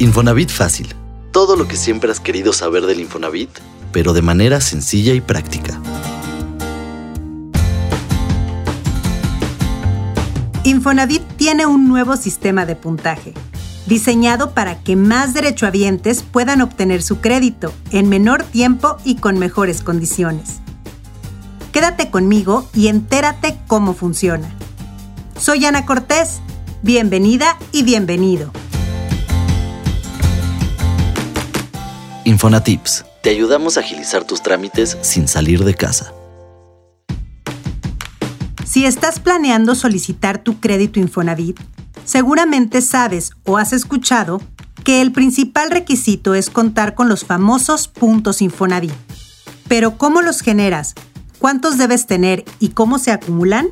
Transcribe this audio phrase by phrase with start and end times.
[0.00, 0.94] Infonavit Fácil.
[1.30, 3.50] Todo lo que siempre has querido saber del Infonavit,
[3.92, 5.78] pero de manera sencilla y práctica.
[10.64, 13.34] Infonavit tiene un nuevo sistema de puntaje,
[13.84, 19.82] diseñado para que más derechohabientes puedan obtener su crédito en menor tiempo y con mejores
[19.82, 20.60] condiciones.
[21.72, 24.50] Quédate conmigo y entérate cómo funciona.
[25.38, 26.40] Soy Ana Cortés.
[26.82, 28.50] Bienvenida y bienvenido.
[32.30, 33.04] Infonatips.
[33.22, 36.14] Te ayudamos a agilizar tus trámites sin salir de casa.
[38.64, 41.58] Si estás planeando solicitar tu crédito Infonavit,
[42.04, 44.40] seguramente sabes o has escuchado
[44.84, 48.92] que el principal requisito es contar con los famosos puntos Infonavit.
[49.68, 50.94] Pero ¿cómo los generas?
[51.40, 53.70] ¿Cuántos debes tener y cómo se acumulan?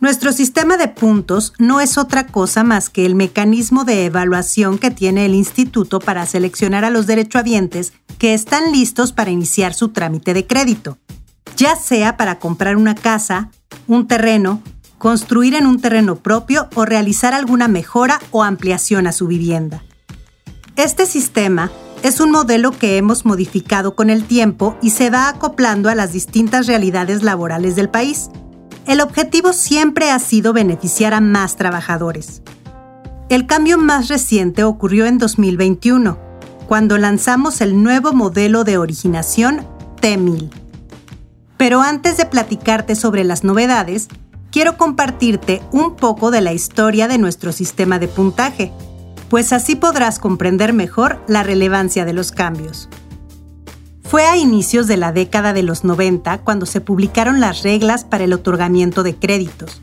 [0.00, 4.90] Nuestro sistema de puntos no es otra cosa más que el mecanismo de evaluación que
[4.90, 10.32] tiene el instituto para seleccionar a los derechohabientes que están listos para iniciar su trámite
[10.32, 10.96] de crédito,
[11.54, 13.50] ya sea para comprar una casa,
[13.86, 14.62] un terreno,
[14.96, 19.84] construir en un terreno propio o realizar alguna mejora o ampliación a su vivienda.
[20.76, 21.70] Este sistema
[22.02, 26.14] es un modelo que hemos modificado con el tiempo y se va acoplando a las
[26.14, 28.30] distintas realidades laborales del país
[28.86, 32.42] el objetivo siempre ha sido beneficiar a más trabajadores.
[33.28, 36.18] El cambio más reciente ocurrió en 2021,
[36.66, 39.66] cuando lanzamos el nuevo modelo de originación
[40.00, 40.50] T1000.
[41.56, 44.08] Pero antes de platicarte sobre las novedades,
[44.50, 48.72] quiero compartirte un poco de la historia de nuestro sistema de puntaje,
[49.28, 52.88] pues así podrás comprender mejor la relevancia de los cambios.
[54.10, 58.24] Fue a inicios de la década de los 90 cuando se publicaron las reglas para
[58.24, 59.82] el otorgamiento de créditos.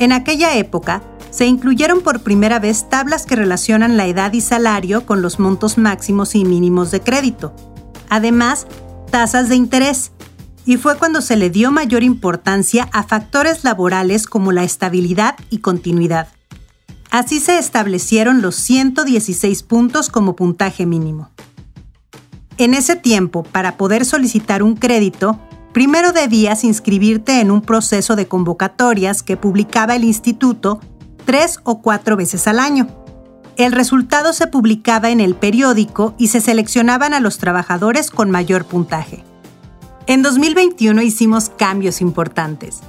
[0.00, 5.06] En aquella época, se incluyeron por primera vez tablas que relacionan la edad y salario
[5.06, 7.54] con los montos máximos y mínimos de crédito.
[8.08, 8.66] Además,
[9.12, 10.10] tasas de interés.
[10.66, 15.58] Y fue cuando se le dio mayor importancia a factores laborales como la estabilidad y
[15.58, 16.26] continuidad.
[17.12, 21.30] Así se establecieron los 116 puntos como puntaje mínimo.
[22.58, 25.38] En ese tiempo, para poder solicitar un crédito,
[25.72, 30.80] primero debías inscribirte en un proceso de convocatorias que publicaba el instituto
[31.24, 32.88] tres o cuatro veces al año.
[33.56, 38.64] El resultado se publicaba en el periódico y se seleccionaban a los trabajadores con mayor
[38.64, 39.24] puntaje.
[40.08, 42.80] En 2021 hicimos cambios importantes.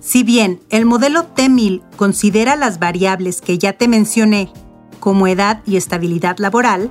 [0.00, 4.50] Si bien el modelo T1000 considera las variables que ya te mencioné,
[4.98, 6.90] como edad y estabilidad laboral,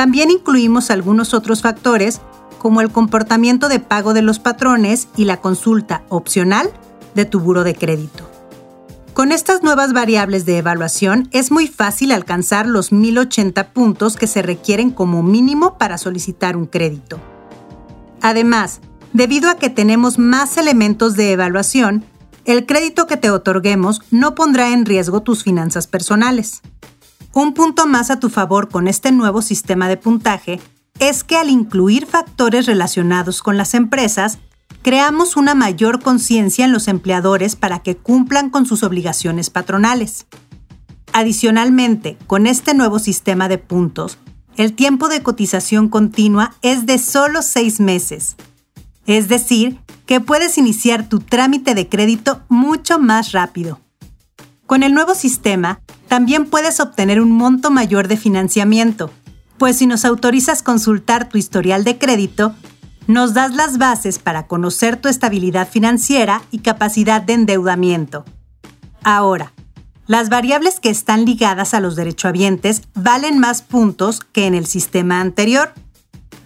[0.00, 2.22] también incluimos algunos otros factores
[2.56, 6.70] como el comportamiento de pago de los patrones y la consulta opcional
[7.14, 8.26] de tu buro de crédito.
[9.12, 14.40] Con estas nuevas variables de evaluación es muy fácil alcanzar los 1080 puntos que se
[14.40, 17.20] requieren como mínimo para solicitar un crédito.
[18.22, 18.80] Además,
[19.12, 22.04] debido a que tenemos más elementos de evaluación,
[22.46, 26.62] el crédito que te otorguemos no pondrá en riesgo tus finanzas personales.
[27.32, 30.60] Un punto más a tu favor con este nuevo sistema de puntaje
[30.98, 34.38] es que al incluir factores relacionados con las empresas,
[34.82, 40.26] creamos una mayor conciencia en los empleadores para que cumplan con sus obligaciones patronales.
[41.12, 44.18] Adicionalmente, con este nuevo sistema de puntos,
[44.56, 48.36] el tiempo de cotización continua es de solo seis meses.
[49.06, 53.80] Es decir, que puedes iniciar tu trámite de crédito mucho más rápido.
[54.66, 55.80] Con el nuevo sistema,
[56.10, 59.12] también puedes obtener un monto mayor de financiamiento,
[59.58, 62.52] pues si nos autorizas consultar tu historial de crédito,
[63.06, 68.24] nos das las bases para conocer tu estabilidad financiera y capacidad de endeudamiento.
[69.04, 69.52] Ahora,
[70.08, 75.20] las variables que están ligadas a los derechohabientes valen más puntos que en el sistema
[75.20, 75.72] anterior,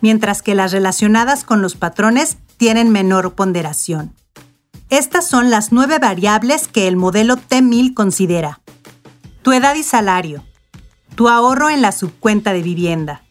[0.02, 4.12] mientras que las relacionadas con los patrones tienen menor ponderación.
[4.90, 8.60] Estas son las nueve variables que el modelo T1000 considera.
[9.44, 10.42] Tu edad y salario,
[11.16, 13.24] tu ahorro en la subcuenta de vivienda,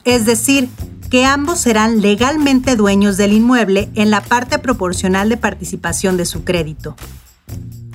[0.05, 0.69] es decir,
[1.11, 6.45] que ambos serán legalmente dueños del inmueble en la parte proporcional de participación de su
[6.45, 6.95] crédito.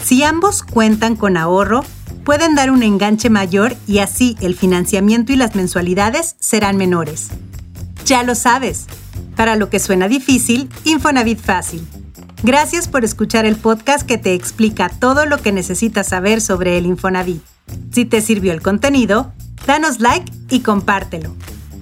[0.04, 1.84] Si ambos cuentan con ahorro,
[2.26, 7.30] pueden dar un enganche mayor y así el financiamiento y las mensualidades serán menores.
[8.06, 8.88] Ya lo sabes,
[9.38, 11.88] para lo que suena difícil, Infonavit fácil.
[12.44, 16.86] Gracias por escuchar el podcast que te explica todo lo que necesitas saber sobre el
[16.86, 17.42] Infonavit.
[17.92, 19.32] Si te sirvió el contenido,
[19.66, 21.36] danos like y compártelo.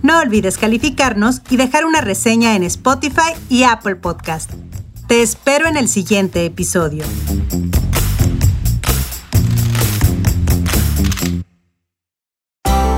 [0.04, 4.52] No olvides calificarnos y dejar una reseña en Spotify y Apple Podcast.
[5.08, 7.06] Te espero en el siguiente episodio.